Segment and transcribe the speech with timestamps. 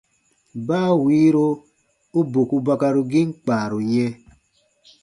[0.67, 1.43] Baa wiiro
[2.17, 4.11] u boku bakarugiin kpaaru yɛ̃.